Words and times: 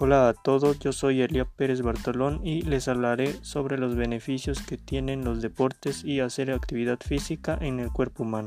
Hola 0.00 0.28
a 0.28 0.32
todos, 0.32 0.78
yo 0.78 0.92
soy 0.92 1.22
Elia 1.22 1.44
Pérez 1.44 1.82
Bartolón 1.82 2.46
y 2.46 2.62
les 2.62 2.86
hablaré 2.86 3.32
sobre 3.42 3.78
los 3.78 3.96
beneficios 3.96 4.62
que 4.62 4.76
tienen 4.76 5.24
los 5.24 5.42
deportes 5.42 6.04
y 6.04 6.20
hacer 6.20 6.52
actividad 6.52 7.00
física 7.04 7.58
en 7.60 7.80
el 7.80 7.90
cuerpo 7.90 8.22
humano. 8.22 8.46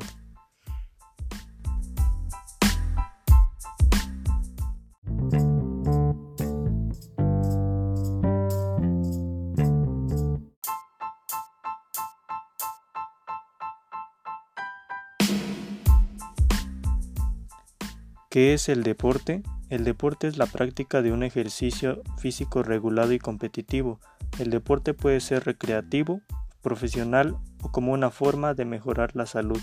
¿Qué 18.31 18.53
es 18.53 18.69
el 18.69 18.83
deporte? 18.83 19.43
El 19.69 19.83
deporte 19.83 20.25
es 20.25 20.37
la 20.37 20.45
práctica 20.45 21.01
de 21.01 21.11
un 21.11 21.21
ejercicio 21.21 22.01
físico 22.17 22.63
regulado 22.63 23.11
y 23.11 23.19
competitivo. 23.19 23.99
El 24.39 24.51
deporte 24.51 24.93
puede 24.93 25.19
ser 25.19 25.43
recreativo, 25.43 26.21
profesional 26.61 27.35
o 27.61 27.73
como 27.73 27.91
una 27.91 28.09
forma 28.09 28.53
de 28.53 28.63
mejorar 28.63 29.17
la 29.17 29.25
salud. 29.25 29.59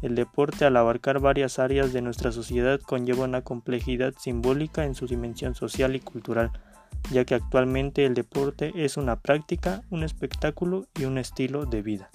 El 0.00 0.14
deporte 0.14 0.64
al 0.64 0.76
abarcar 0.76 1.18
varias 1.18 1.58
áreas 1.58 1.92
de 1.92 2.00
nuestra 2.00 2.30
sociedad 2.30 2.78
conlleva 2.80 3.24
una 3.24 3.42
complejidad 3.42 4.14
simbólica 4.16 4.84
en 4.84 4.94
su 4.94 5.08
dimensión 5.08 5.56
social 5.56 5.96
y 5.96 5.98
cultural, 5.98 6.52
ya 7.10 7.24
que 7.24 7.34
actualmente 7.34 8.04
el 8.04 8.14
deporte 8.14 8.70
es 8.76 8.96
una 8.96 9.16
práctica, 9.16 9.82
un 9.90 10.04
espectáculo 10.04 10.86
y 10.94 11.06
un 11.06 11.18
estilo 11.18 11.66
de 11.66 11.82
vida. 11.82 12.10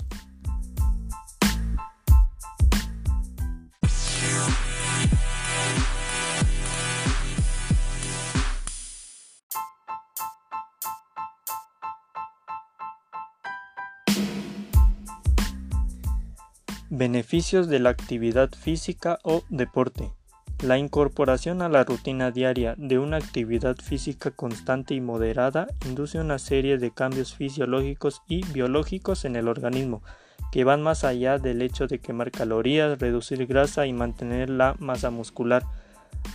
Beneficios 17.06 17.68
de 17.68 17.80
la 17.80 17.90
actividad 17.90 18.50
física 18.58 19.20
o 19.24 19.44
deporte. 19.50 20.14
La 20.62 20.78
incorporación 20.78 21.62
a 21.62 21.68
la 21.68 21.84
rutina 21.84 22.32
diaria 22.32 22.76
de 22.78 22.98
una 22.98 23.18
actividad 23.18 23.76
física 23.76 24.32
constante 24.32 24.94
y 24.94 25.02
moderada 25.02 25.68
induce 25.86 26.22
una 26.22 26.40
serie 26.40 26.78
de 26.78 26.92
cambios 26.92 27.36
fisiológicos 27.36 28.22
y 28.30 28.46
biológicos 28.54 29.26
en 29.26 29.36
el 29.36 29.50
organismo, 29.50 30.02
que 30.54 30.64
van 30.64 30.82
más 30.82 31.04
allá 31.04 31.40
del 31.40 31.62
hecho 31.62 31.88
de 31.88 32.00
quemar 32.00 32.32
calorías, 32.32 32.98
reducir 32.98 33.46
grasa 33.48 33.86
y 33.86 33.92
mantener 33.92 34.50
la 34.50 34.78
masa 34.80 35.10
muscular. 35.10 35.66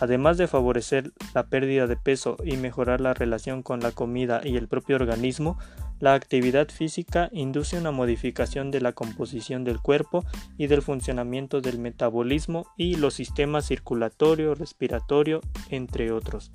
Además 0.00 0.36
de 0.36 0.48
favorecer 0.48 1.12
la 1.34 1.46
pérdida 1.46 1.86
de 1.86 1.96
peso 1.96 2.36
y 2.44 2.58
mejorar 2.58 3.00
la 3.00 3.14
relación 3.14 3.62
con 3.62 3.80
la 3.80 3.92
comida 3.92 4.42
y 4.44 4.58
el 4.58 4.68
propio 4.68 4.96
organismo, 4.96 5.56
la 6.00 6.14
actividad 6.14 6.68
física 6.68 7.28
induce 7.32 7.78
una 7.78 7.90
modificación 7.90 8.70
de 8.70 8.80
la 8.80 8.92
composición 8.92 9.64
del 9.64 9.80
cuerpo 9.80 10.24
y 10.56 10.68
del 10.68 10.82
funcionamiento 10.82 11.60
del 11.60 11.78
metabolismo 11.78 12.66
y 12.76 12.96
los 12.96 13.14
sistemas 13.14 13.66
circulatorio, 13.66 14.54
respiratorio, 14.54 15.40
entre 15.70 16.12
otros. 16.12 16.52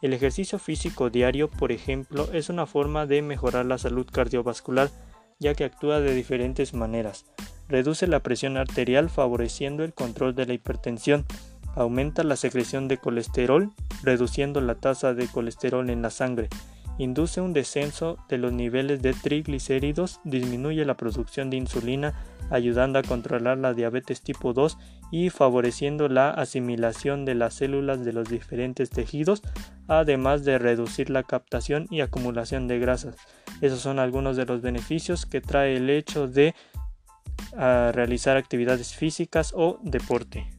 El 0.00 0.12
ejercicio 0.12 0.58
físico 0.58 1.10
diario, 1.10 1.48
por 1.48 1.72
ejemplo, 1.72 2.28
es 2.32 2.50
una 2.50 2.66
forma 2.66 3.06
de 3.06 3.22
mejorar 3.22 3.66
la 3.66 3.78
salud 3.78 4.06
cardiovascular, 4.10 4.90
ya 5.40 5.54
que 5.54 5.64
actúa 5.64 6.00
de 6.00 6.14
diferentes 6.14 6.74
maneras. 6.74 7.24
Reduce 7.68 8.06
la 8.06 8.22
presión 8.22 8.56
arterial 8.56 9.10
favoreciendo 9.10 9.82
el 9.82 9.94
control 9.94 10.34
de 10.34 10.46
la 10.46 10.52
hipertensión, 10.52 11.24
aumenta 11.74 12.22
la 12.22 12.36
secreción 12.36 12.86
de 12.86 12.98
colesterol, 12.98 13.72
reduciendo 14.02 14.60
la 14.60 14.76
tasa 14.76 15.14
de 15.14 15.26
colesterol 15.26 15.90
en 15.90 16.02
la 16.02 16.10
sangre, 16.10 16.48
induce 16.98 17.40
un 17.40 17.52
descenso 17.52 18.18
de 18.28 18.38
los 18.38 18.52
niveles 18.52 19.00
de 19.00 19.14
triglicéridos, 19.14 20.20
disminuye 20.24 20.84
la 20.84 20.96
producción 20.96 21.48
de 21.48 21.56
insulina, 21.56 22.14
ayudando 22.50 22.98
a 22.98 23.02
controlar 23.02 23.58
la 23.58 23.74
diabetes 23.74 24.22
tipo 24.22 24.52
2 24.52 24.76
y 25.10 25.30
favoreciendo 25.30 26.08
la 26.08 26.30
asimilación 26.30 27.24
de 27.24 27.34
las 27.34 27.54
células 27.54 28.04
de 28.04 28.12
los 28.12 28.28
diferentes 28.28 28.90
tejidos, 28.90 29.42
además 29.86 30.44
de 30.44 30.58
reducir 30.58 31.10
la 31.10 31.22
captación 31.22 31.86
y 31.90 32.00
acumulación 32.00 32.68
de 32.68 32.78
grasas. 32.78 33.16
Esos 33.60 33.80
son 33.80 33.98
algunos 33.98 34.36
de 34.36 34.46
los 34.46 34.60
beneficios 34.60 35.24
que 35.24 35.40
trae 35.40 35.76
el 35.76 35.88
hecho 35.90 36.26
de 36.26 36.54
ah, 37.56 37.92
realizar 37.94 38.36
actividades 38.36 38.94
físicas 38.94 39.52
o 39.54 39.78
deporte. 39.82 40.57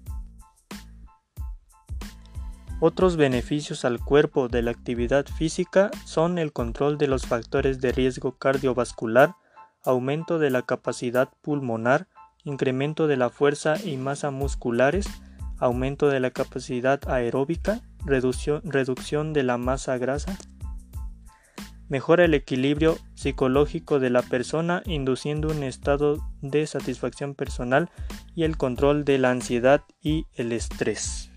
Otros 2.82 3.18
beneficios 3.18 3.84
al 3.84 4.00
cuerpo 4.00 4.48
de 4.48 4.62
la 4.62 4.72
actividad 4.72 5.26
física 5.26 5.92
son 6.06 6.38
el 6.38 6.54
control 6.54 6.98
de 6.98 7.08
los 7.08 7.26
factores 7.26 7.82
de 7.82 7.92
riesgo 7.92 8.38
cardiovascular, 8.38 9.36
aumento 9.84 10.40
de 10.40 10.50
la 10.50 10.62
capacidad 10.62 11.28
pulmonar, 11.42 12.08
incremento 12.46 13.08
de 13.08 13.18
la 13.18 13.30
fuerza 13.30 13.76
y 13.84 13.98
masa 13.98 14.32
musculares, 14.32 15.08
aumento 15.58 16.08
de 16.08 16.22
la 16.22 16.32
capacidad 16.32 17.02
aeróbica, 17.10 17.82
reducción, 18.06 19.34
de 19.34 19.44
la 19.44 19.58
masa 19.58 19.98
grasa, 19.98 20.38
mejora 21.90 22.24
el 22.24 22.34
equilibrio 22.34 22.98
psicológico 23.14 24.00
de 24.00 24.10
la 24.10 24.22
persona 24.22 24.84
induciendo 24.86 25.50
un 25.50 25.64
estado 25.64 26.18
de 26.42 26.66
satisfacción 26.66 27.36
personal 27.36 27.90
y 28.36 28.44
el 28.44 28.56
control 28.56 29.04
de 29.04 29.18
la 29.18 29.32
ansiedad 29.32 29.82
y 30.02 30.28
el 30.36 30.54
estrés. 30.54 31.29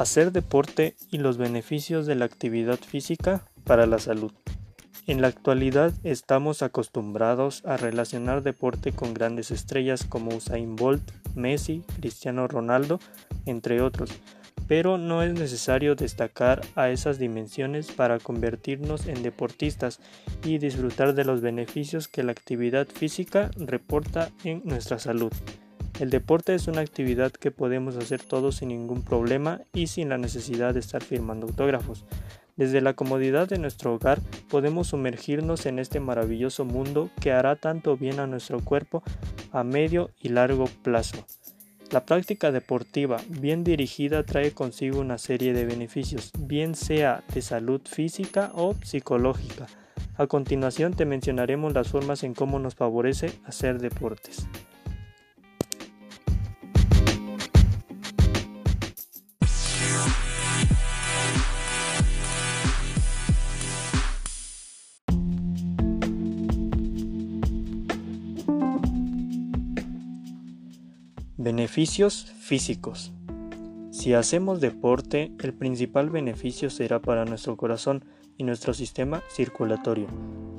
Hacer 0.00 0.32
deporte 0.32 0.96
y 1.10 1.18
los 1.18 1.36
beneficios 1.36 2.06
de 2.06 2.14
la 2.14 2.24
actividad 2.24 2.78
física 2.78 3.44
para 3.64 3.84
la 3.84 3.98
salud. 3.98 4.32
En 5.06 5.20
la 5.20 5.28
actualidad 5.28 5.92
estamos 6.04 6.62
acostumbrados 6.62 7.62
a 7.66 7.76
relacionar 7.76 8.42
deporte 8.42 8.92
con 8.92 9.12
grandes 9.12 9.50
estrellas 9.50 10.06
como 10.08 10.34
Usain 10.34 10.74
Bolt, 10.74 11.02
Messi, 11.34 11.84
Cristiano 11.96 12.48
Ronaldo, 12.48 12.98
entre 13.44 13.82
otros, 13.82 14.10
pero 14.66 14.96
no 14.96 15.22
es 15.22 15.34
necesario 15.34 15.94
destacar 15.96 16.62
a 16.76 16.88
esas 16.88 17.18
dimensiones 17.18 17.92
para 17.92 18.18
convertirnos 18.18 19.06
en 19.06 19.22
deportistas 19.22 20.00
y 20.42 20.56
disfrutar 20.56 21.12
de 21.12 21.26
los 21.26 21.42
beneficios 21.42 22.08
que 22.08 22.22
la 22.22 22.32
actividad 22.32 22.88
física 22.88 23.50
reporta 23.58 24.30
en 24.44 24.62
nuestra 24.64 24.98
salud. 24.98 25.32
El 26.00 26.08
deporte 26.08 26.54
es 26.54 26.66
una 26.66 26.80
actividad 26.80 27.30
que 27.30 27.50
podemos 27.50 27.94
hacer 27.96 28.22
todos 28.22 28.56
sin 28.56 28.68
ningún 28.68 29.02
problema 29.02 29.60
y 29.74 29.88
sin 29.88 30.08
la 30.08 30.16
necesidad 30.16 30.72
de 30.72 30.80
estar 30.80 31.04
firmando 31.04 31.46
autógrafos. 31.46 32.06
Desde 32.56 32.80
la 32.80 32.94
comodidad 32.94 33.50
de 33.50 33.58
nuestro 33.58 33.92
hogar 33.92 34.18
podemos 34.48 34.86
sumergirnos 34.86 35.66
en 35.66 35.78
este 35.78 36.00
maravilloso 36.00 36.64
mundo 36.64 37.10
que 37.20 37.32
hará 37.32 37.56
tanto 37.56 37.98
bien 37.98 38.18
a 38.18 38.26
nuestro 38.26 38.60
cuerpo 38.60 39.02
a 39.52 39.62
medio 39.62 40.08
y 40.22 40.30
largo 40.30 40.70
plazo. 40.82 41.26
La 41.90 42.06
práctica 42.06 42.50
deportiva 42.50 43.18
bien 43.28 43.62
dirigida 43.62 44.22
trae 44.22 44.52
consigo 44.52 45.00
una 45.00 45.18
serie 45.18 45.52
de 45.52 45.66
beneficios, 45.66 46.30
bien 46.38 46.74
sea 46.76 47.22
de 47.34 47.42
salud 47.42 47.82
física 47.84 48.52
o 48.54 48.74
psicológica. 48.84 49.66
A 50.16 50.26
continuación 50.26 50.94
te 50.94 51.04
mencionaremos 51.04 51.74
las 51.74 51.88
formas 51.88 52.24
en 52.24 52.32
cómo 52.32 52.58
nos 52.58 52.74
favorece 52.74 53.32
hacer 53.44 53.80
deportes. 53.80 54.46
Beneficios 71.42 72.26
físicos. 72.38 73.14
Si 73.92 74.12
hacemos 74.12 74.60
deporte, 74.60 75.32
el 75.42 75.54
principal 75.54 76.10
beneficio 76.10 76.68
será 76.68 77.00
para 77.00 77.24
nuestro 77.24 77.56
corazón 77.56 78.04
y 78.36 78.44
nuestro 78.44 78.74
sistema 78.74 79.22
circulatorio. 79.30 80.06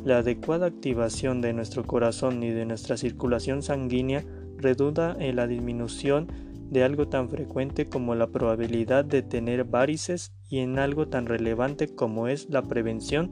La 0.03 0.17
adecuada 0.17 0.65
activación 0.65 1.39
de 1.39 1.53
nuestro 1.53 1.85
corazón 1.85 2.41
y 2.41 2.49
de 2.49 2.65
nuestra 2.65 2.97
circulación 2.97 3.61
sanguínea 3.61 4.25
redunda 4.57 5.15
en 5.19 5.35
la 5.35 5.45
disminución 5.45 6.29
de 6.71 6.83
algo 6.83 7.07
tan 7.07 7.29
frecuente 7.29 7.85
como 7.85 8.15
la 8.15 8.31
probabilidad 8.31 9.05
de 9.05 9.21
tener 9.21 9.65
varices 9.65 10.31
y 10.49 10.61
en 10.61 10.79
algo 10.79 11.07
tan 11.09 11.27
relevante 11.27 11.93
como 11.93 12.27
es 12.27 12.49
la 12.49 12.63
prevención 12.63 13.29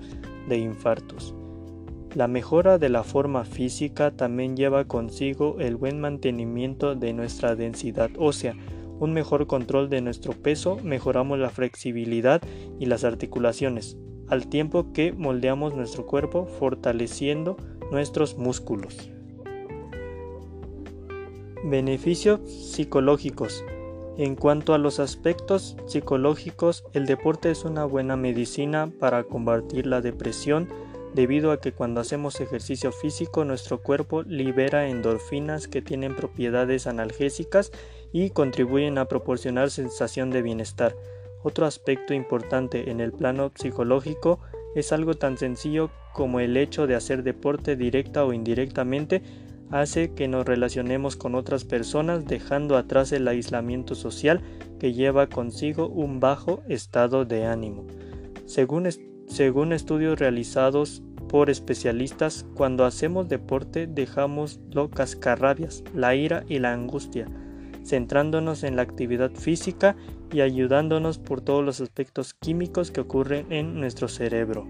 de 0.47 0.59
infartos. 0.59 1.33
La 2.15 2.27
mejora 2.27 2.79
de 2.79 2.89
la 2.89 3.03
forma 3.03 3.45
física 3.45 4.09
también 4.09 4.57
lleva 4.57 4.85
consigo 4.85 5.57
el 5.59 5.75
buen 5.75 5.99
mantenimiento 5.99 6.95
de 6.95 7.13
nuestra 7.13 7.55
densidad 7.55 8.09
ósea, 8.17 8.55
un 8.99 9.13
mejor 9.13 9.45
control 9.45 9.89
de 9.89 10.01
nuestro 10.01 10.33
peso, 10.33 10.77
mejoramos 10.83 11.37
la 11.37 11.51
flexibilidad 11.51 12.41
y 12.79 12.87
las 12.87 13.03
articulaciones, 13.03 13.95
al 14.27 14.47
tiempo 14.47 14.91
que 14.91 15.13
moldeamos 15.13 15.75
nuestro 15.75 16.07
cuerpo 16.07 16.47
fortaleciendo 16.47 17.57
nuestros 17.91 18.37
músculos. 18.37 19.11
Beneficios 21.63 22.39
psicológicos. 22.49 23.63
En 24.17 24.35
cuanto 24.35 24.73
a 24.73 24.79
los 24.79 24.99
aspectos 24.99 25.77
psicológicos, 25.85 26.83
el 26.93 27.05
deporte 27.05 27.51
es 27.51 27.65
una 27.65 27.85
buena 27.85 28.17
medicina 28.17 28.91
para 28.99 29.23
combatir 29.23 29.85
la 29.85 30.01
depresión 30.01 30.67
debido 31.13 31.51
a 31.51 31.59
que 31.59 31.71
cuando 31.71 32.01
hacemos 32.01 32.39
ejercicio 32.39 32.91
físico 32.91 33.45
nuestro 33.45 33.81
cuerpo 33.81 34.23
libera 34.23 34.87
endorfinas 34.87 35.67
que 35.67 35.81
tienen 35.81 36.15
propiedades 36.15 36.87
analgésicas 36.87 37.71
y 38.11 38.29
contribuyen 38.29 38.97
a 38.97 39.05
proporcionar 39.05 39.71
sensación 39.71 40.29
de 40.29 40.41
bienestar. 40.41 40.95
Otro 41.43 41.65
aspecto 41.65 42.13
importante 42.13 42.91
en 42.91 42.99
el 42.99 43.11
plano 43.11 43.51
psicológico 43.55 44.39
es 44.75 44.91
algo 44.91 45.13
tan 45.15 45.37
sencillo 45.37 45.89
como 46.13 46.39
el 46.39 46.57
hecho 46.57 46.85
de 46.85 46.95
hacer 46.95 47.23
deporte 47.23 47.75
directa 47.75 48.25
o 48.25 48.33
indirectamente 48.33 49.21
hace 49.71 50.13
que 50.13 50.27
nos 50.27 50.45
relacionemos 50.45 51.15
con 51.15 51.35
otras 51.35 51.63
personas 51.63 52.25
dejando 52.25 52.75
atrás 52.75 53.11
el 53.11 53.27
aislamiento 53.27 53.95
social 53.95 54.41
que 54.79 54.93
lleva 54.93 55.27
consigo 55.27 55.87
un 55.87 56.19
bajo 56.19 56.63
estado 56.67 57.25
de 57.25 57.45
ánimo. 57.45 57.85
Según, 58.45 58.87
según 59.29 59.73
estudios 59.73 60.19
realizados 60.19 61.03
por 61.29 61.51
especialistas, 61.51 62.45
cuando 62.55 62.83
hacemos 62.83 63.29
deporte 63.29 63.85
dejamos 63.85 64.59
lo 64.71 64.89
cascarrabias, 64.89 65.83
la 65.93 66.15
ira 66.15 66.43
y 66.49 66.57
la 66.57 66.73
angustia, 66.73 67.27
centrándonos 67.85 68.63
en 68.63 68.75
la 68.75 68.81
actividad 68.81 69.31
física 69.31 69.95
y 70.33 70.41
ayudándonos 70.41 71.19
por 71.19 71.41
todos 71.41 71.63
los 71.63 71.79
aspectos 71.79 72.33
químicos 72.33 72.89
que 72.89 73.01
ocurren 73.01 73.51
en 73.51 73.79
nuestro 73.79 74.07
cerebro. 74.07 74.65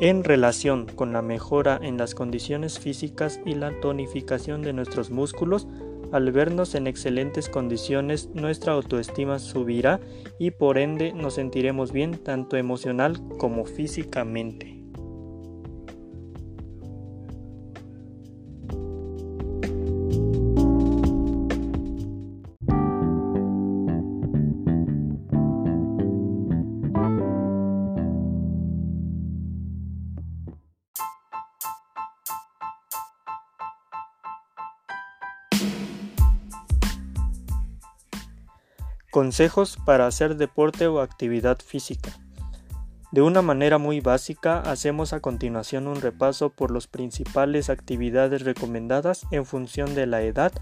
En 0.00 0.24
relación 0.24 0.86
con 0.86 1.12
la 1.12 1.22
mejora 1.22 1.78
en 1.80 1.96
las 1.96 2.14
condiciones 2.14 2.78
físicas 2.78 3.40
y 3.46 3.54
la 3.54 3.80
tonificación 3.80 4.60
de 4.62 4.72
nuestros 4.72 5.10
músculos, 5.10 5.68
al 6.12 6.32
vernos 6.32 6.74
en 6.74 6.86
excelentes 6.86 7.48
condiciones, 7.48 8.28
nuestra 8.34 8.72
autoestima 8.72 9.38
subirá 9.38 10.00
y 10.38 10.52
por 10.52 10.78
ende 10.78 11.12
nos 11.12 11.34
sentiremos 11.34 11.92
bien 11.92 12.18
tanto 12.22 12.56
emocional 12.56 13.20
como 13.38 13.64
físicamente. 13.64 14.75
Consejos 39.16 39.78
para 39.82 40.06
hacer 40.06 40.36
deporte 40.36 40.88
o 40.88 41.00
actividad 41.00 41.56
física. 41.64 42.10
De 43.12 43.22
una 43.22 43.40
manera 43.40 43.78
muy 43.78 44.00
básica, 44.00 44.60
hacemos 44.60 45.14
a 45.14 45.20
continuación 45.20 45.86
un 45.86 46.02
repaso 46.02 46.50
por 46.50 46.70
las 46.70 46.86
principales 46.86 47.70
actividades 47.70 48.42
recomendadas 48.42 49.24
en 49.30 49.46
función 49.46 49.94
de 49.94 50.04
la 50.04 50.20
edad, 50.20 50.52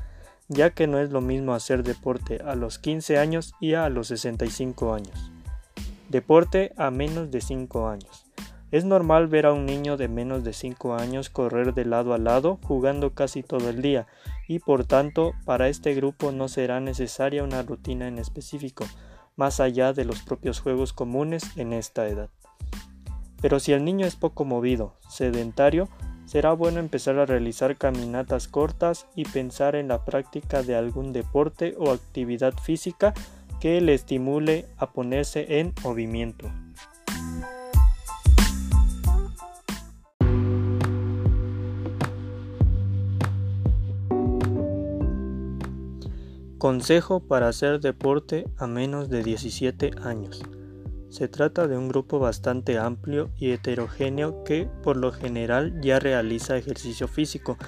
ya 0.47 0.71
que 0.71 0.87
no 0.87 1.01
es 1.01 1.11
lo 1.11 1.21
mismo 1.21 1.53
hacer 1.53 1.83
deporte 1.83 2.43
a 2.47 2.55
los 2.55 2.79
15 2.79 3.19
años 3.19 3.55
y 3.59 3.75
a 3.75 3.89
los 3.89 4.07
65 4.07 4.95
años. 4.95 5.33
Deporte 6.09 6.75
a 6.77 6.93
menos 6.93 7.33
de 7.33 7.41
5 7.41 7.89
años. 7.89 8.25
Es 8.71 8.85
normal 8.85 9.27
ver 9.27 9.47
a 9.47 9.53
un 9.53 9.67
niño 9.67 9.97
de 9.97 10.07
menos 10.07 10.45
de 10.45 10.53
5 10.53 10.95
años 10.95 11.29
correr 11.29 11.75
de 11.75 11.87
lado 11.87 12.15
a 12.15 12.19
lado 12.19 12.61
jugando 12.63 13.15
casi 13.15 13.43
todo 13.43 13.69
el 13.69 13.83
día 13.83 14.07
y 14.49 14.59
por 14.59 14.85
tanto 14.85 15.33
para 15.45 15.69
este 15.69 15.95
grupo 15.95 16.33
no 16.33 16.49
será 16.49 16.81
necesaria 16.81 17.45
una 17.45 17.63
rutina 17.63 18.09
en 18.09 18.19
específico, 18.19 18.85
más 19.37 19.61
allá 19.61 19.93
de 19.93 20.05
los 20.05 20.23
propios 20.23 20.61
juegos 20.61 20.93
comunes 20.93 21.57
en 21.57 21.73
esta 21.73 22.07
edad. 22.09 22.31
Pero 23.41 23.61
si 23.61 23.73
el 23.73 23.85
niño 23.85 24.07
es 24.07 24.17
poco 24.17 24.45
movido, 24.45 24.97
sedentario, 25.09 25.89
será 26.25 26.53
bueno 26.53 26.81
empezar 26.81 27.19
a 27.19 27.27
realizar 27.27 27.77
caminatas 27.77 28.49
cortas 28.49 29.07
y 29.15 29.25
pensar 29.25 29.77
en 29.77 29.89
la 29.89 30.05
práctica 30.05 30.63
de 30.63 30.77
algún 30.77 31.13
deporte 31.13 31.75
o 31.79 31.91
actividad 31.91 32.55
física 32.55 33.13
que 33.61 33.81
le 33.81 33.95
estimule 33.95 34.67
a 34.79 34.93
ponerse 34.93 35.61
en 35.61 35.75
movimiento. 35.83 36.51
Consejo 46.65 47.21
para 47.21 47.49
hacer 47.49 47.79
deporte 47.81 48.47
a 48.57 48.67
menos 48.67 49.11
de 49.11 49.23
17 49.23 49.91
años. 50.03 50.43
Se 51.11 51.29
trata 51.29 51.69
de 51.69 51.77
un 51.77 51.91
grupo 51.91 52.19
bastante 52.19 52.79
amplio 52.79 53.29
y 53.37 53.51
heterogéneo 53.51 54.45
que 54.45 54.67
por 54.83 54.97
lo 54.97 55.13
general 55.13 55.79
ya 55.83 55.99
realiza 55.99 56.57
ejercicio 56.57 57.07
físico 57.07 57.59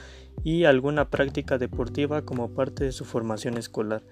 y 0.45 0.65
alguna 0.65 1.11
práctica 1.11 1.59
deportiva 1.59 2.23
como 2.23 2.55
parte 2.55 2.85
de 2.85 2.93
su 2.93 3.05
formación 3.05 3.59
escolar. 3.59 4.03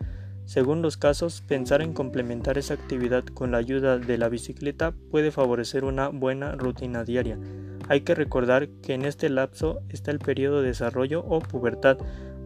Según 0.45 0.83
los 0.83 0.99
casos, 0.99 1.41
pensar 1.41 1.81
en 1.81 1.95
complementar 1.95 2.59
esa 2.59 2.75
actividad 2.75 3.25
con 3.25 3.53
la 3.53 3.57
ayuda 3.57 3.97
de 3.97 4.19
la 4.19 4.29
bicicleta 4.29 4.93
puede 5.11 5.31
favorecer 5.31 5.85
una 5.85 6.09
buena 6.09 6.57
rutina 6.57 7.05
diaria. 7.05 7.39
Hay 7.89 8.03
que 8.03 8.15
recordar 8.15 8.69
que 8.83 8.93
en 8.93 9.07
este 9.07 9.31
lapso 9.31 9.81
está 9.89 10.11
el 10.11 10.19
periodo 10.19 10.61
de 10.61 10.69
desarrollo 10.69 11.25
o 11.27 11.39
pubertad, 11.39 11.97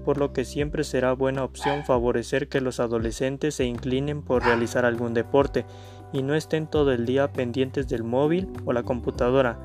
por 0.08 0.16
lo 0.16 0.32
que 0.32 0.46
siempre 0.46 0.84
será 0.84 1.12
buena 1.12 1.44
opción 1.44 1.84
favorecer 1.84 2.48
que 2.48 2.62
los 2.62 2.80
adolescentes 2.80 3.56
se 3.56 3.66
inclinen 3.66 4.22
por 4.22 4.42
realizar 4.42 4.86
algún 4.86 5.12
deporte 5.12 5.66
y 6.14 6.22
no 6.22 6.34
estén 6.34 6.66
todo 6.66 6.92
el 6.92 7.04
día 7.04 7.30
pendientes 7.30 7.88
del 7.88 8.04
móvil 8.04 8.48
o 8.64 8.72
la 8.72 8.84
computadora, 8.84 9.58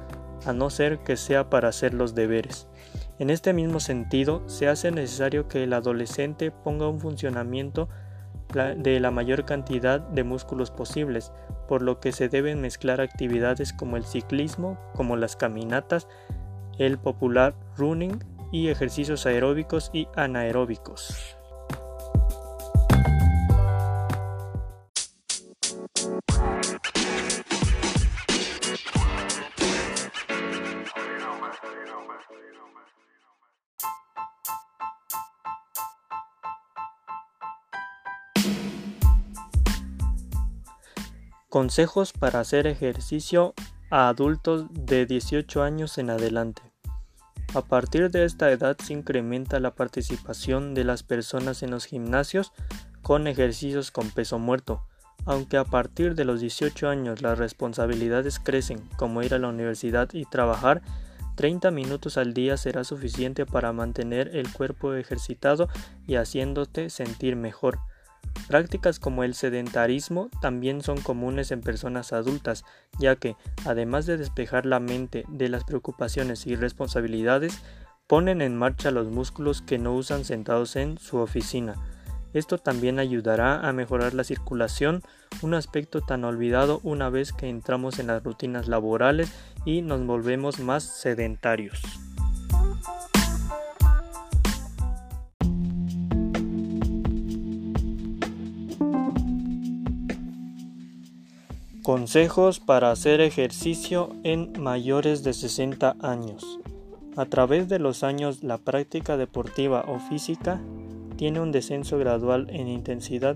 a 0.45 0.51
no 0.51 0.69
ser 0.69 0.99
que 0.99 1.15
sea 1.15 1.49
para 1.49 1.69
hacer 1.69 1.93
los 1.93 2.13
deberes. 2.13 2.67
En 3.19 3.29
este 3.29 3.53
mismo 3.53 3.79
sentido, 3.79 4.43
se 4.47 4.67
hace 4.67 4.91
necesario 4.91 5.47
que 5.47 5.63
el 5.63 5.71
adolescente 5.71 6.51
ponga 6.51 6.89
un 6.89 6.99
funcionamiento 6.99 7.87
de 8.53 8.99
la 8.99 9.11
mayor 9.11 9.45
cantidad 9.45 10.01
de 10.01 10.25
músculos 10.25 10.71
posibles, 10.71 11.31
por 11.69 11.81
lo 11.81 12.01
que 12.01 12.11
se 12.11 12.27
deben 12.27 12.59
mezclar 12.59 12.99
actividades 12.99 13.71
como 13.71 13.95
el 13.95 14.03
ciclismo, 14.03 14.77
como 14.93 15.15
las 15.15 15.37
caminatas, 15.37 16.09
el 16.77 16.97
popular 16.97 17.55
running 17.77 18.32
y 18.53 18.69
ejercicios 18.69 19.25
aeróbicos 19.25 19.89
y 19.93 20.07
anaeróbicos. 20.15 21.35
Consejos 41.49 42.13
para 42.13 42.39
hacer 42.39 42.67
ejercicio 42.67 43.55
a 43.89 44.09
adultos 44.09 44.67
de 44.71 45.07
18 45.07 45.63
años 45.63 45.97
en 45.97 46.11
adelante. 46.11 46.72
A 47.53 47.61
partir 47.61 48.09
de 48.09 48.25
esta 48.25 48.49
edad 48.51 48.75
se 48.79 48.93
incrementa 48.93 49.59
la 49.59 49.75
participación 49.75 50.73
de 50.73 50.83
las 50.83 51.03
personas 51.03 51.61
en 51.61 51.69
los 51.69 51.85
gimnasios 51.85 52.51
con 53.03 53.27
ejercicios 53.27 53.91
con 53.91 54.09
peso 54.09 54.39
muerto, 54.39 54.87
aunque 55.25 55.57
a 55.57 55.63
partir 55.63 56.15
de 56.15 56.25
los 56.25 56.41
18 56.41 56.89
años 56.89 57.21
las 57.21 57.37
responsabilidades 57.37 58.39
crecen, 58.39 58.79
como 58.97 59.21
ir 59.21 59.35
a 59.35 59.39
la 59.39 59.49
universidad 59.49 60.09
y 60.13 60.25
trabajar, 60.25 60.81
30 61.35 61.69
minutos 61.69 62.17
al 62.17 62.33
día 62.33 62.57
será 62.57 62.83
suficiente 62.83 63.45
para 63.45 63.71
mantener 63.71 64.35
el 64.35 64.51
cuerpo 64.51 64.95
ejercitado 64.95 65.67
y 66.07 66.15
haciéndote 66.15 66.89
sentir 66.89 67.35
mejor. 67.35 67.79
Prácticas 68.47 68.99
como 68.99 69.23
el 69.23 69.33
sedentarismo 69.33 70.29
también 70.41 70.81
son 70.81 70.99
comunes 70.99 71.51
en 71.51 71.61
personas 71.61 72.13
adultas, 72.13 72.65
ya 72.99 73.15
que, 73.15 73.35
además 73.65 74.05
de 74.05 74.17
despejar 74.17 74.65
la 74.65 74.79
mente 74.79 75.25
de 75.29 75.49
las 75.49 75.63
preocupaciones 75.63 76.45
y 76.45 76.55
responsabilidades, 76.55 77.61
ponen 78.07 78.41
en 78.41 78.57
marcha 78.57 78.91
los 78.91 79.07
músculos 79.07 79.61
que 79.61 79.77
no 79.77 79.95
usan 79.95 80.25
sentados 80.25 80.75
en 80.75 80.97
su 80.97 81.17
oficina. 81.17 81.75
Esto 82.33 82.57
también 82.57 82.99
ayudará 82.99 83.67
a 83.67 83.73
mejorar 83.73 84.13
la 84.13 84.23
circulación, 84.23 85.03
un 85.41 85.53
aspecto 85.53 86.01
tan 86.01 86.25
olvidado 86.25 86.79
una 86.83 87.09
vez 87.09 87.31
que 87.31 87.47
entramos 87.47 87.99
en 87.99 88.07
las 88.07 88.23
rutinas 88.23 88.67
laborales 88.67 89.31
y 89.65 89.81
nos 89.83 90.05
volvemos 90.05 90.59
más 90.59 90.83
sedentarios. 90.83 91.81
Consejos 101.83 102.61
para 102.61 102.91
hacer 102.91 103.19
ejercicio 103.19 104.15
en 104.23 104.53
mayores 104.57 105.21
de 105.21 105.33
60 105.33 105.97
años. 105.99 106.61
A 107.17 107.25
través 107.25 107.67
de 107.67 107.77
los 107.77 108.03
años 108.03 108.41
la 108.41 108.57
práctica 108.57 109.17
deportiva 109.17 109.83
o 109.89 109.99
física 109.99 110.61
tiene 111.17 111.41
un 111.41 111.51
descenso 111.51 111.97
gradual 111.97 112.47
en 112.51 112.69
intensidad, 112.69 113.35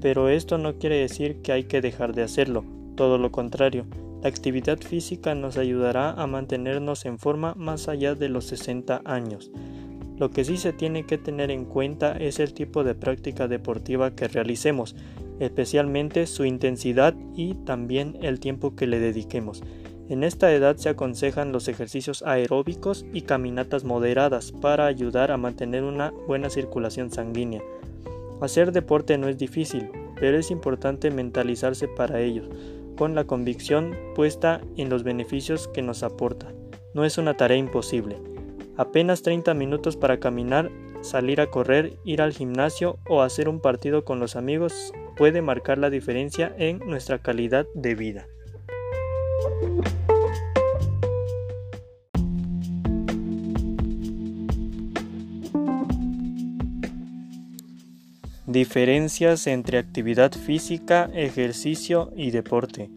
pero 0.00 0.30
esto 0.30 0.56
no 0.56 0.78
quiere 0.78 0.96
decir 0.96 1.42
que 1.42 1.52
hay 1.52 1.64
que 1.64 1.82
dejar 1.82 2.14
de 2.14 2.22
hacerlo, 2.22 2.64
todo 2.96 3.18
lo 3.18 3.30
contrario, 3.30 3.84
la 4.22 4.30
actividad 4.30 4.78
física 4.78 5.34
nos 5.34 5.58
ayudará 5.58 6.12
a 6.12 6.26
mantenernos 6.26 7.04
en 7.04 7.18
forma 7.18 7.52
más 7.54 7.88
allá 7.88 8.14
de 8.14 8.30
los 8.30 8.46
60 8.46 9.02
años. 9.04 9.50
Lo 10.16 10.30
que 10.30 10.46
sí 10.46 10.56
se 10.56 10.72
tiene 10.72 11.04
que 11.04 11.18
tener 11.18 11.50
en 11.50 11.66
cuenta 11.66 12.16
es 12.16 12.40
el 12.40 12.54
tipo 12.54 12.82
de 12.82 12.94
práctica 12.94 13.46
deportiva 13.46 14.12
que 14.12 14.28
realicemos, 14.28 14.96
especialmente 15.44 16.26
su 16.26 16.44
intensidad 16.44 17.14
y 17.34 17.54
también 17.54 18.18
el 18.22 18.40
tiempo 18.40 18.74
que 18.74 18.86
le 18.86 18.98
dediquemos. 18.98 19.62
En 20.08 20.22
esta 20.22 20.52
edad 20.52 20.76
se 20.76 20.90
aconsejan 20.90 21.50
los 21.50 21.66
ejercicios 21.66 22.22
aeróbicos 22.22 23.06
y 23.14 23.22
caminatas 23.22 23.84
moderadas 23.84 24.52
para 24.52 24.86
ayudar 24.86 25.30
a 25.30 25.38
mantener 25.38 25.82
una 25.82 26.12
buena 26.26 26.50
circulación 26.50 27.10
sanguínea. 27.10 27.62
Hacer 28.40 28.72
deporte 28.72 29.16
no 29.16 29.28
es 29.28 29.38
difícil, 29.38 29.88
pero 30.20 30.38
es 30.38 30.50
importante 30.50 31.10
mentalizarse 31.10 31.88
para 31.88 32.20
ello, 32.20 32.42
con 32.96 33.14
la 33.14 33.24
convicción 33.24 33.96
puesta 34.14 34.60
en 34.76 34.90
los 34.90 35.04
beneficios 35.04 35.68
que 35.68 35.80
nos 35.80 36.02
aporta. 36.02 36.52
No 36.92 37.04
es 37.04 37.16
una 37.16 37.36
tarea 37.36 37.56
imposible. 37.56 38.18
Apenas 38.76 39.22
30 39.22 39.54
minutos 39.54 39.96
para 39.96 40.20
caminar, 40.20 40.70
salir 41.00 41.40
a 41.40 41.46
correr, 41.46 41.96
ir 42.04 42.20
al 42.20 42.32
gimnasio 42.32 42.98
o 43.08 43.22
hacer 43.22 43.48
un 43.48 43.60
partido 43.60 44.04
con 44.04 44.20
los 44.20 44.36
amigos 44.36 44.92
puede 45.16 45.42
marcar 45.42 45.78
la 45.78 45.90
diferencia 45.90 46.54
en 46.58 46.78
nuestra 46.80 47.18
calidad 47.18 47.66
de 47.74 47.94
vida. 47.94 48.26
Diferencias 58.46 59.48
entre 59.48 59.78
actividad 59.78 60.30
física, 60.32 61.10
ejercicio 61.12 62.12
y 62.14 62.30
deporte. 62.30 62.88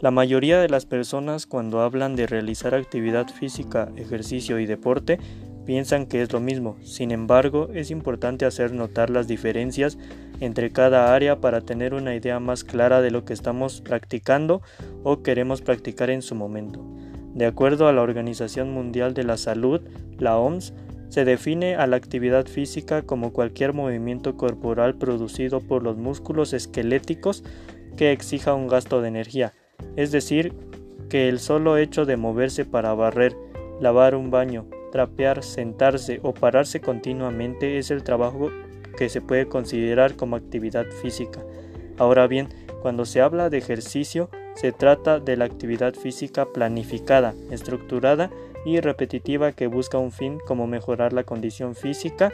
La 0.00 0.10
mayoría 0.10 0.60
de 0.60 0.68
las 0.68 0.86
personas 0.86 1.46
cuando 1.46 1.80
hablan 1.80 2.14
de 2.14 2.26
realizar 2.26 2.74
actividad 2.74 3.26
física, 3.28 3.90
ejercicio 3.96 4.58
y 4.60 4.66
deporte 4.66 5.18
piensan 5.64 6.06
que 6.06 6.22
es 6.22 6.32
lo 6.32 6.40
mismo. 6.40 6.76
Sin 6.84 7.10
embargo, 7.10 7.70
es 7.74 7.90
importante 7.90 8.44
hacer 8.44 8.72
notar 8.72 9.10
las 9.10 9.26
diferencias 9.26 9.98
entre 10.40 10.70
cada 10.70 11.14
área 11.14 11.40
para 11.40 11.60
tener 11.60 11.94
una 11.94 12.14
idea 12.14 12.40
más 12.40 12.64
clara 12.64 13.00
de 13.00 13.10
lo 13.10 13.24
que 13.24 13.32
estamos 13.32 13.80
practicando 13.80 14.62
o 15.02 15.22
queremos 15.22 15.62
practicar 15.62 16.10
en 16.10 16.22
su 16.22 16.34
momento. 16.34 16.84
De 17.34 17.46
acuerdo 17.46 17.88
a 17.88 17.92
la 17.92 18.02
Organización 18.02 18.72
Mundial 18.72 19.14
de 19.14 19.24
la 19.24 19.36
Salud, 19.36 19.80
la 20.18 20.36
OMS, 20.38 20.72
se 21.08 21.24
define 21.24 21.76
a 21.76 21.86
la 21.86 21.96
actividad 21.96 22.46
física 22.46 23.02
como 23.02 23.32
cualquier 23.32 23.72
movimiento 23.72 24.36
corporal 24.36 24.96
producido 24.96 25.60
por 25.60 25.82
los 25.82 25.96
músculos 25.96 26.52
esqueléticos 26.52 27.44
que 27.96 28.12
exija 28.12 28.54
un 28.54 28.66
gasto 28.66 29.00
de 29.00 29.08
energía, 29.08 29.52
es 29.96 30.10
decir, 30.10 30.52
que 31.08 31.28
el 31.28 31.38
solo 31.38 31.76
hecho 31.76 32.06
de 32.06 32.16
moverse 32.16 32.64
para 32.64 32.94
barrer, 32.94 33.36
lavar 33.80 34.16
un 34.16 34.30
baño, 34.30 34.66
trapear, 34.90 35.42
sentarse 35.42 36.20
o 36.22 36.34
pararse 36.34 36.80
continuamente 36.80 37.78
es 37.78 37.90
el 37.90 38.02
trabajo 38.02 38.50
que 38.96 39.08
se 39.08 39.20
puede 39.20 39.46
considerar 39.46 40.16
como 40.16 40.36
actividad 40.36 40.86
física. 41.02 41.44
Ahora 41.98 42.26
bien, 42.26 42.48
cuando 42.82 43.04
se 43.04 43.20
habla 43.20 43.50
de 43.50 43.58
ejercicio, 43.58 44.30
se 44.54 44.72
trata 44.72 45.20
de 45.20 45.36
la 45.36 45.44
actividad 45.44 45.94
física 45.94 46.46
planificada, 46.46 47.34
estructurada 47.50 48.30
y 48.64 48.80
repetitiva 48.80 49.52
que 49.52 49.66
busca 49.66 49.98
un 49.98 50.12
fin 50.12 50.38
como 50.46 50.66
mejorar 50.66 51.12
la 51.12 51.24
condición 51.24 51.74
física 51.74 52.32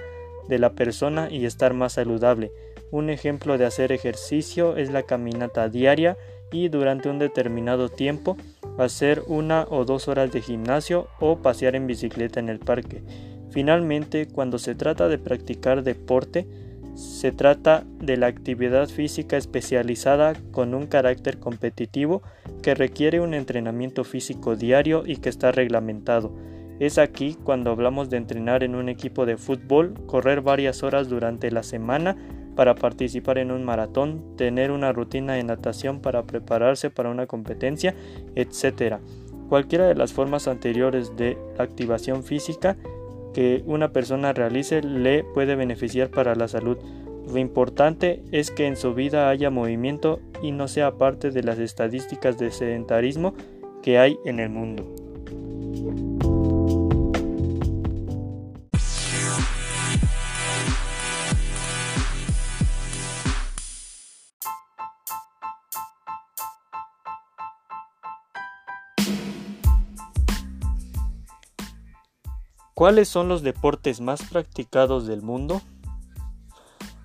de 0.48 0.58
la 0.58 0.72
persona 0.72 1.30
y 1.30 1.46
estar 1.46 1.74
más 1.74 1.94
saludable. 1.94 2.52
Un 2.90 3.10
ejemplo 3.10 3.56
de 3.58 3.66
hacer 3.66 3.92
ejercicio 3.92 4.76
es 4.76 4.90
la 4.90 5.04
caminata 5.04 5.68
diaria 5.68 6.16
y 6.52 6.68
durante 6.68 7.08
un 7.08 7.18
determinado 7.18 7.88
tiempo 7.88 8.36
hacer 8.78 9.22
una 9.26 9.66
o 9.70 9.84
dos 9.84 10.08
horas 10.08 10.32
de 10.32 10.40
gimnasio 10.40 11.06
o 11.20 11.38
pasear 11.38 11.76
en 11.76 11.86
bicicleta 11.86 12.40
en 12.40 12.48
el 12.48 12.58
parque. 12.58 13.02
Finalmente, 13.50 14.26
cuando 14.26 14.58
se 14.58 14.74
trata 14.74 15.08
de 15.08 15.18
practicar 15.18 15.82
deporte, 15.82 16.46
se 16.94 17.32
trata 17.32 17.84
de 17.98 18.16
la 18.16 18.26
actividad 18.26 18.88
física 18.88 19.36
especializada 19.36 20.34
con 20.50 20.74
un 20.74 20.86
carácter 20.86 21.38
competitivo 21.38 22.22
que 22.62 22.74
requiere 22.74 23.20
un 23.20 23.34
entrenamiento 23.34 24.04
físico 24.04 24.56
diario 24.56 25.04
y 25.06 25.16
que 25.16 25.28
está 25.28 25.52
reglamentado. 25.52 26.32
Es 26.78 26.98
aquí 26.98 27.36
cuando 27.42 27.70
hablamos 27.70 28.08
de 28.08 28.16
entrenar 28.16 28.62
en 28.62 28.74
un 28.74 28.88
equipo 28.88 29.26
de 29.26 29.36
fútbol, 29.36 29.94
correr 30.06 30.40
varias 30.40 30.82
horas 30.82 31.08
durante 31.08 31.50
la 31.50 31.62
semana 31.62 32.16
para 32.56 32.74
participar 32.74 33.38
en 33.38 33.50
un 33.50 33.64
maratón, 33.64 34.36
tener 34.36 34.70
una 34.70 34.92
rutina 34.92 35.34
de 35.34 35.44
natación 35.44 36.00
para 36.00 36.24
prepararse 36.24 36.90
para 36.90 37.10
una 37.10 37.26
competencia, 37.26 37.94
etc. 38.34 38.96
Cualquiera 39.48 39.86
de 39.86 39.94
las 39.94 40.12
formas 40.12 40.48
anteriores 40.48 41.16
de 41.16 41.38
activación 41.58 42.24
física 42.24 42.76
que 43.32 43.62
una 43.66 43.92
persona 43.92 44.32
realice 44.32 44.82
le 44.82 45.24
puede 45.24 45.54
beneficiar 45.56 46.10
para 46.10 46.34
la 46.34 46.48
salud. 46.48 46.78
Lo 47.32 47.38
importante 47.38 48.22
es 48.32 48.50
que 48.50 48.66
en 48.66 48.76
su 48.76 48.94
vida 48.94 49.28
haya 49.28 49.50
movimiento 49.50 50.20
y 50.42 50.52
no 50.52 50.68
sea 50.68 50.92
parte 50.96 51.30
de 51.30 51.42
las 51.42 51.58
estadísticas 51.58 52.38
de 52.38 52.50
sedentarismo 52.50 53.34
que 53.82 53.98
hay 53.98 54.18
en 54.24 54.40
el 54.40 54.50
mundo. 54.50 55.09
¿Cuáles 72.80 73.10
son 73.10 73.28
los 73.28 73.42
deportes 73.42 74.00
más 74.00 74.22
practicados 74.22 75.06
del 75.06 75.20
mundo? 75.20 75.60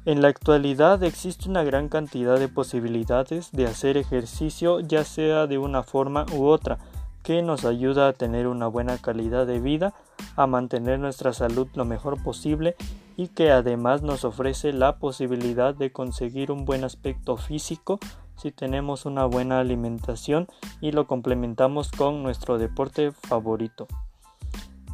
En 0.05 0.22
la 0.22 0.29
actualidad 0.29 1.03
existe 1.03 1.50
una 1.50 1.65
gran 1.65 1.89
cantidad 1.89 2.39
de 2.39 2.48
posibilidades 2.48 3.51
de 3.51 3.65
hacer 3.65 3.98
ejercicio 3.98 4.79
ya 4.79 5.03
sea 5.03 5.48
de 5.48 5.58
una 5.58 5.84
forma 5.84 6.27
u 6.34 6.46
otra, 6.46 6.77
que 7.24 7.41
nos 7.41 7.65
ayuda 7.65 8.08
a 8.08 8.13
tener 8.13 8.48
una 8.48 8.67
buena 8.67 8.98
calidad 9.00 9.46
de 9.46 9.60
vida, 9.60 9.94
a 10.38 10.48
mantener 10.48 10.98
nuestra 10.98 11.34
salud 11.34 11.67
lo 11.74 11.84
mejor 11.84 12.24
posible 12.24 12.77
y 13.17 13.27
que 13.27 13.51
además 13.51 14.01
nos 14.01 14.24
ofrece 14.24 14.72
la 14.72 14.96
posibilidad 14.96 15.75
de 15.75 15.91
conseguir 15.91 16.53
un 16.53 16.63
buen 16.63 16.86
aspecto 16.86 17.36
físico 17.36 18.00
si 18.38 18.53
tenemos 18.53 19.05
una 19.05 19.25
buena 19.25 19.60
alimentación 19.60 20.48
y 20.79 20.94
lo 20.94 21.05
complementamos 21.05 21.91
con 21.91 22.24
nuestro 22.24 22.58
deporte 22.58 23.12
favorito. 23.12 23.89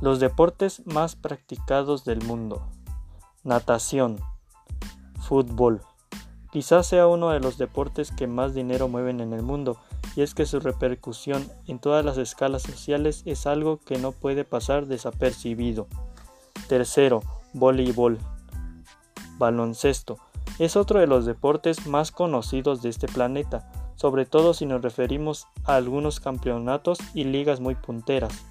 Los 0.01 0.19
deportes 0.19 0.81
más 0.87 1.15
practicados 1.15 2.05
del 2.05 2.23
mundo. 2.23 2.67
Natación. 3.43 4.19
Fútbol. 5.19 5.83
Quizás 6.51 6.87
sea 6.87 7.05
uno 7.05 7.29
de 7.29 7.39
los 7.39 7.59
deportes 7.59 8.11
que 8.11 8.25
más 8.25 8.55
dinero 8.55 8.87
mueven 8.87 9.19
en 9.19 9.31
el 9.31 9.43
mundo, 9.43 9.77
y 10.15 10.23
es 10.23 10.33
que 10.33 10.47
su 10.47 10.59
repercusión 10.59 11.47
en 11.67 11.77
todas 11.77 12.03
las 12.03 12.17
escalas 12.17 12.63
sociales 12.63 13.21
es 13.27 13.45
algo 13.45 13.79
que 13.79 13.99
no 13.99 14.11
puede 14.11 14.43
pasar 14.43 14.87
desapercibido. 14.87 15.85
Tercero, 16.67 17.21
voleibol. 17.53 18.17
Baloncesto. 19.37 20.17
Es 20.57 20.77
otro 20.77 20.99
de 20.99 21.05
los 21.05 21.27
deportes 21.27 21.85
más 21.85 22.11
conocidos 22.11 22.81
de 22.81 22.89
este 22.89 23.07
planeta, 23.07 23.71
sobre 23.97 24.25
todo 24.25 24.55
si 24.55 24.65
nos 24.65 24.81
referimos 24.81 25.45
a 25.63 25.75
algunos 25.75 26.19
campeonatos 26.19 26.97
y 27.13 27.25
ligas 27.25 27.59
muy 27.59 27.75
punteras 27.75 28.50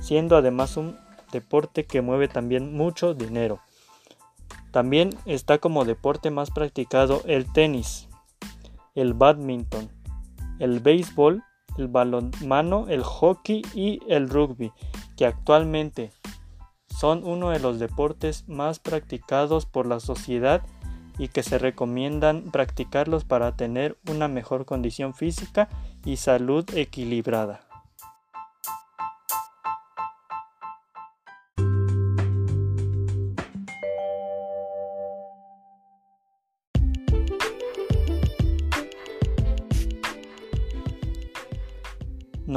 siendo 0.00 0.36
además 0.36 0.76
un 0.76 0.96
deporte 1.32 1.84
que 1.84 2.02
mueve 2.02 2.28
también 2.28 2.74
mucho 2.76 3.14
dinero. 3.14 3.60
También 4.72 5.10
está 5.26 5.58
como 5.58 5.84
deporte 5.84 6.30
más 6.30 6.50
practicado 6.50 7.22
el 7.26 7.52
tenis, 7.52 8.08
el 8.94 9.14
badminton, 9.14 9.90
el 10.58 10.80
béisbol, 10.80 11.42
el 11.76 11.88
balonmano, 11.88 12.86
el 12.88 13.02
hockey 13.02 13.62
y 13.74 14.00
el 14.08 14.28
rugby, 14.28 14.72
que 15.16 15.26
actualmente 15.26 16.12
son 16.98 17.24
uno 17.24 17.50
de 17.50 17.60
los 17.60 17.78
deportes 17.78 18.48
más 18.48 18.78
practicados 18.78 19.66
por 19.66 19.86
la 19.86 20.00
sociedad 20.00 20.62
y 21.18 21.28
que 21.28 21.42
se 21.42 21.58
recomiendan 21.58 22.50
practicarlos 22.50 23.24
para 23.24 23.56
tener 23.56 23.98
una 24.08 24.28
mejor 24.28 24.64
condición 24.64 25.14
física 25.14 25.68
y 26.04 26.16
salud 26.16 26.64
equilibrada. 26.74 27.69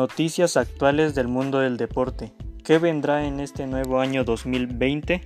Noticias 0.04 0.58
actuales 0.58 1.16
del 1.16 1.30
mundo 1.30 1.60
del 1.60 1.78
deporte. 1.78 2.34
¿Qué 2.66 2.78
vendrá 2.78 3.26
en 3.26 3.40
este 3.40 3.68
nuevo 3.68 4.02
año 4.02 4.26
2020? 4.26 5.22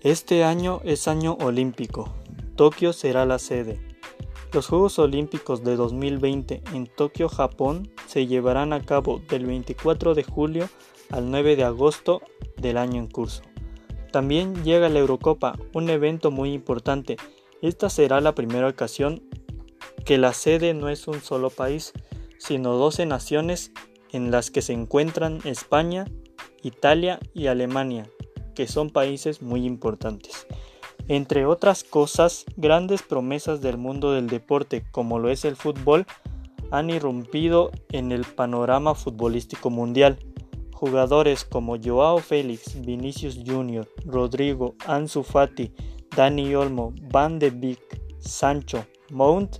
Este 0.00 0.42
año 0.42 0.80
es 0.82 1.06
año 1.06 1.34
olímpico. 1.34 2.12
Tokio 2.56 2.92
será 2.92 3.24
la 3.26 3.38
sede. 3.38 3.78
Los 4.52 4.66
Juegos 4.66 4.98
Olímpicos 4.98 5.62
de 5.62 5.76
2020 5.76 6.64
en 6.72 6.88
Tokio, 6.88 7.28
Japón, 7.28 7.92
se 8.08 8.26
llevarán 8.26 8.72
a 8.72 8.82
cabo 8.82 9.20
del 9.28 9.46
24 9.46 10.16
de 10.16 10.24
julio 10.24 10.68
al 11.12 11.30
9 11.30 11.54
de 11.54 11.62
agosto 11.62 12.22
del 12.56 12.76
año 12.76 13.00
en 13.00 13.06
curso. 13.06 13.42
También 14.14 14.62
llega 14.62 14.88
la 14.88 15.00
Eurocopa, 15.00 15.58
un 15.72 15.90
evento 15.90 16.30
muy 16.30 16.52
importante. 16.52 17.16
Esta 17.62 17.90
será 17.90 18.20
la 18.20 18.32
primera 18.32 18.68
ocasión 18.68 19.24
que 20.04 20.18
la 20.18 20.32
sede 20.32 20.72
no 20.72 20.88
es 20.88 21.08
un 21.08 21.20
solo 21.20 21.50
país, 21.50 21.92
sino 22.38 22.74
12 22.74 23.06
naciones 23.06 23.72
en 24.12 24.30
las 24.30 24.52
que 24.52 24.62
se 24.62 24.72
encuentran 24.72 25.40
España, 25.44 26.04
Italia 26.62 27.18
y 27.34 27.48
Alemania, 27.48 28.08
que 28.54 28.68
son 28.68 28.90
países 28.90 29.42
muy 29.42 29.66
importantes. 29.66 30.46
Entre 31.08 31.44
otras 31.44 31.82
cosas, 31.82 32.44
grandes 32.56 33.02
promesas 33.02 33.62
del 33.62 33.78
mundo 33.78 34.12
del 34.12 34.28
deporte, 34.28 34.84
como 34.92 35.18
lo 35.18 35.28
es 35.28 35.44
el 35.44 35.56
fútbol, 35.56 36.06
han 36.70 36.88
irrumpido 36.88 37.72
en 37.90 38.12
el 38.12 38.22
panorama 38.22 38.94
futbolístico 38.94 39.70
mundial. 39.70 40.20
Jugadores 40.84 41.46
como 41.46 41.78
Joao 41.82 42.18
Félix, 42.18 42.78
Vinicius 42.84 43.38
Jr., 43.46 43.88
Rodrigo, 44.04 44.74
Ansu 44.86 45.22
Fati, 45.22 45.72
Dani 46.14 46.54
Olmo, 46.54 46.92
Van 47.10 47.38
de 47.38 47.48
Beek, 47.48 47.80
Sancho, 48.18 48.84
Mount 49.10 49.56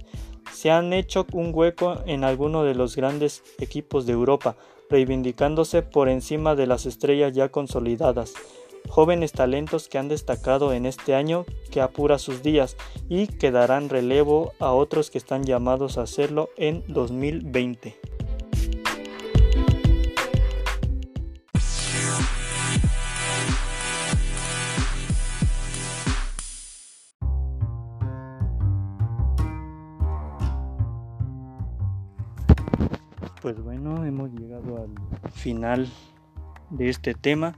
se 0.52 0.70
han 0.70 0.92
hecho 0.92 1.26
un 1.32 1.50
hueco 1.54 1.96
en 2.04 2.24
alguno 2.24 2.62
de 2.64 2.74
los 2.74 2.94
grandes 2.94 3.42
equipos 3.58 4.04
de 4.04 4.12
Europa, 4.12 4.56
reivindicándose 4.90 5.80
por 5.80 6.10
encima 6.10 6.54
de 6.56 6.66
las 6.66 6.84
estrellas 6.84 7.32
ya 7.32 7.48
consolidadas. 7.48 8.34
Jóvenes 8.90 9.32
talentos 9.32 9.88
que 9.88 9.96
han 9.96 10.08
destacado 10.08 10.74
en 10.74 10.84
este 10.84 11.14
año 11.14 11.46
que 11.70 11.80
apura 11.80 12.18
sus 12.18 12.42
días 12.42 12.76
y 13.08 13.28
que 13.28 13.50
darán 13.50 13.88
relevo 13.88 14.52
a 14.58 14.72
otros 14.72 15.10
que 15.10 15.16
están 15.16 15.44
llamados 15.44 15.96
a 15.96 16.02
hacerlo 16.02 16.50
en 16.58 16.84
2020. 16.88 18.13
Al 34.58 35.32
final 35.32 35.88
de 36.70 36.88
este 36.88 37.14
tema 37.14 37.56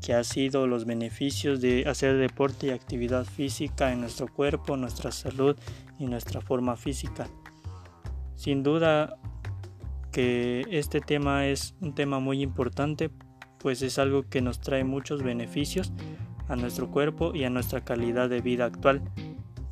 que 0.00 0.14
ha 0.14 0.24
sido 0.24 0.66
los 0.66 0.86
beneficios 0.86 1.60
de 1.60 1.84
hacer 1.86 2.16
deporte 2.16 2.68
y 2.68 2.70
actividad 2.70 3.24
física 3.24 3.92
en 3.92 4.00
nuestro 4.00 4.28
cuerpo, 4.28 4.76
nuestra 4.76 5.12
salud 5.12 5.56
y 5.98 6.06
nuestra 6.06 6.40
forma 6.40 6.76
física. 6.76 7.28
Sin 8.34 8.62
duda 8.62 9.18
que 10.12 10.64
este 10.70 11.00
tema 11.00 11.46
es 11.46 11.74
un 11.80 11.94
tema 11.94 12.18
muy 12.18 12.42
importante, 12.42 13.10
pues 13.58 13.82
es 13.82 13.98
algo 13.98 14.22
que 14.22 14.40
nos 14.40 14.60
trae 14.60 14.84
muchos 14.84 15.22
beneficios 15.22 15.92
a 16.48 16.56
nuestro 16.56 16.90
cuerpo 16.90 17.34
y 17.34 17.44
a 17.44 17.50
nuestra 17.50 17.84
calidad 17.84 18.30
de 18.30 18.40
vida 18.40 18.64
actual. 18.64 19.02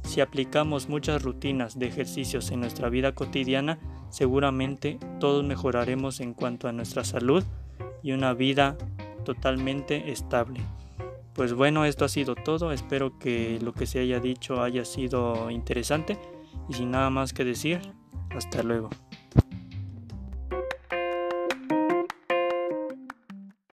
Si 0.03 0.21
aplicamos 0.21 0.89
muchas 0.89 1.23
rutinas 1.23 1.79
de 1.79 1.87
ejercicios 1.87 2.51
en 2.51 2.61
nuestra 2.61 2.89
vida 2.89 3.15
cotidiana, 3.15 3.79
seguramente 4.11 4.99
todos 5.21 5.45
mejoraremos 5.45 6.21
en 6.21 6.35
cuanto 6.35 6.69
a 6.69 6.73
nuestra 6.73 7.05
salud 7.05 7.45
y 8.03 8.13
una 8.13 8.35
vida 8.35 8.77
totalmente 9.25 10.11
estable. 10.11 10.61
Pues 11.35 11.53
bueno, 11.53 11.85
esto 11.85 12.05
ha 12.05 12.09
sido 12.09 12.35
todo. 12.35 12.73
Espero 12.73 13.19
que 13.19 13.59
lo 13.63 13.73
que 13.73 13.87
se 13.87 14.01
haya 14.01 14.19
dicho 14.19 14.63
haya 14.63 14.85
sido 14.85 15.51
interesante. 15.51 16.19
Y 16.69 16.75
sin 16.75 16.91
nada 16.91 17.11
más 17.11 17.33
que 17.33 17.45
decir, 17.45 17.81
hasta 18.31 18.63
luego. 18.63 18.91